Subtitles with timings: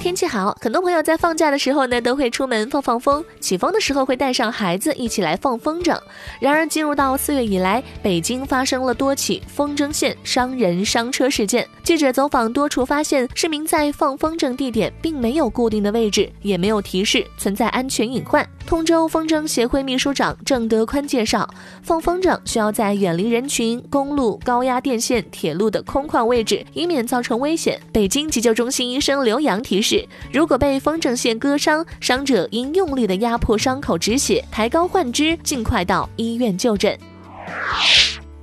[0.00, 3.22] 天气好，很多朋友在放假的时候呢，都会出门放放风。
[3.38, 5.94] 起风的时候会带上孩子一起来放风筝。
[6.40, 11.68] 然而，进入到四月以来，北京发生了多起风筝线伤人伤车事件。
[11.84, 18.48] 记者走访多处，发现市民在放风筝地点并没有固定的位置，也没有提示，存在安全隐患。
[18.66, 21.46] 通州风筝协会秘书长郑德宽介绍，
[21.82, 27.78] 放风筝需要在远离人群、公路、高压电线、铁路的空旷位置，以免造成危险。
[27.92, 29.89] 北京急救中心医生刘洋提示，
[30.32, 36.98] 如果被风筝线割伤，伤者应用力的压迫伤口止血，抬高患肢，尽快到医院就诊。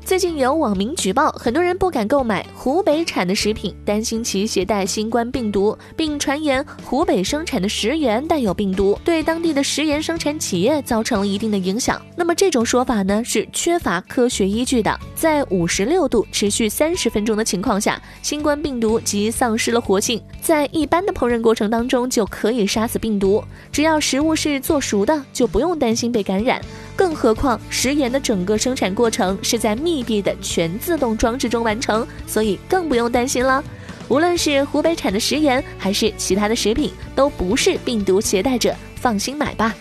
[0.08, 12.02] 最近有网民举报，很多人不敢购买湖北产的食品，担心其携带新冠病毒，并传言湖北生产的食盐带有病毒，对当地的食盐生产企业造成了一定的影响。
[12.16, 14.98] 那么这种说法呢，是缺乏科学依据的。
[15.14, 26.62] 在五十六度持续三十分钟的情况下，新冠病毒即丧失了活性，在一般的烹饪过程当中就可以杀死病毒，只要食物是做熟的，就不用担心被感染。
[26.98, 33.64] 更何况食盐的整个生产过程是在密闭的全自动装置中完成，所以更不用担心了。
[34.10, 39.74] 无论是湖北产的食盐，还是其他的食品，都不是病毒携带者，放心买吧。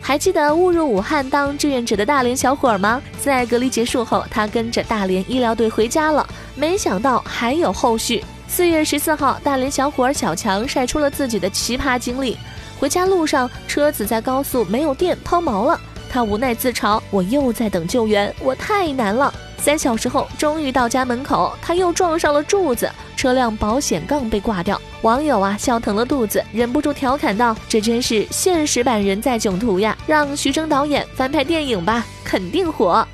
[0.00, 3.02] 还记得误入武汉当志愿者的大连小伙儿吗？
[3.20, 6.24] 在隔离结束后，他跟着大连医疗队回家了。
[6.54, 8.22] 没想到还有后续。
[8.46, 12.36] 四月十四号，大连小伙儿小强晒出了自己的奇葩经历。
[12.82, 15.80] 回家路上，车子在高速没有电抛锚了，
[16.10, 24.82] 他无奈自嘲：“我又在等救援，我太难了。”三小时后，终于到家门口，他又撞上了柱子，车辆保险杠被挂掉。
[25.02, 29.96] 网友啊笑疼了肚子，忍不住调侃道：“这真是现实版人在囧途呀！
[30.04, 33.06] 让徐峥导演翻拍电影吧，肯定火。”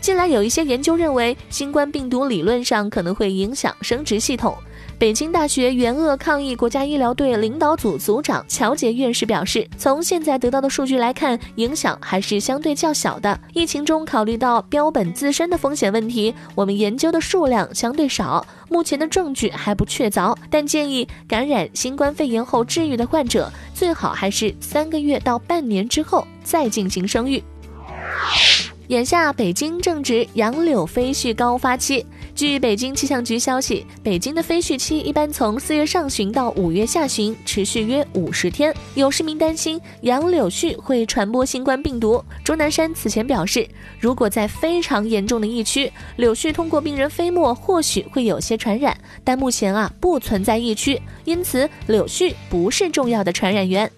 [0.00, 4.56] 近来有一些研究认为，新冠病毒理论上可能会影响生殖系统。
[4.98, 13.38] 北京大学援鄂抗疫国家医疗队领导组组长乔杰院士表示，从现在得到的数据来看，影响还是相对较小的。
[13.52, 20.36] 疫情中考虑到标本自身的风险问题，我们研究的数量相对少，目前的证据还不确凿。
[20.50, 27.42] 但建议感染新冠肺炎后治愈的患者，最好还是三个月到半年之后再进行生育。
[28.90, 32.04] 眼下，北京正值杨柳飞絮高发期。
[32.34, 38.74] 据北京气象局消息，北京的飞絮期一般从四月上旬到五月下旬，持续约五十天。
[38.96, 42.20] 有市民担心杨柳絮会传播新冠病毒。
[42.42, 43.64] 钟南山此前表示，
[44.00, 53.88] 如果在非常严重的疫区，柳絮通过病人飞沫或许会有些传染，但目前啊不存在疫区，因此柳絮不是重要的传染源。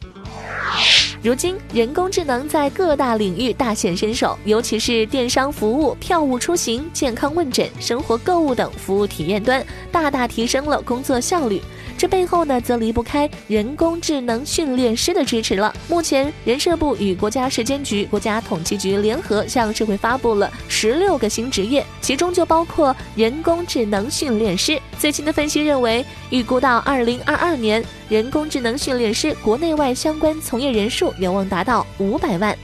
[1.22, 11.62] 如今，人工智能在各大领域大显身手，尤其是电商服务、票务出行、健康问诊、生活购物等服务体验端，大大提升了工作效率。
[11.96, 15.72] 这背后呢，则离不开人工智能训练师的支持了。
[15.88, 24.76] 目前，人社部与国家市监局、国家统计局联合向社会发布了十六个新职业，其中就包括人工智能训练师。
[24.98, 32.54] 最新的分析认为，预估到二零二二年，人工智能训练师国内外相关从业人数有望达到五百万。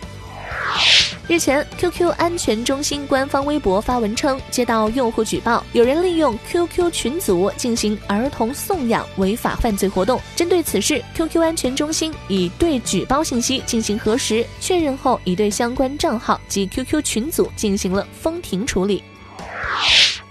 [1.26, 10.20] 日前，QQ 安全中心官方微博发文称，接到用户举报，有人利用 QQ 群组进行儿童送养违法犯罪活动。
[10.36, 19.02] 针对此事，QQ 安全中心已对举报信息进行核实，确认后已对相关账号及 QQ 群组进行了封停处理。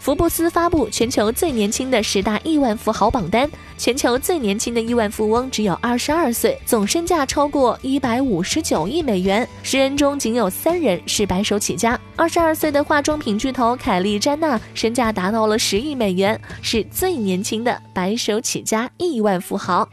[0.07, 12.00] 福布斯发布全球最年轻的十大亿万富豪榜单，全球最年轻的亿万富翁只有二十二岁，总身价超过一百五十九亿美元，十人中仅有三人是白手起家。
[12.16, 19.85] 二十二岁的化妆品巨头凯莉·詹娜身价达到了十亿美元，是最年轻的白手起家亿万富豪。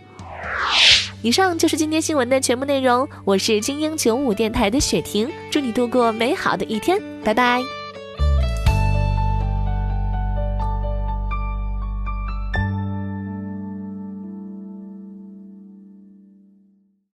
[1.22, 7.64] 以上就是今天新闻的全部内容，我是精英九五电台的雪婷，祝你度过美好的一天，拜拜。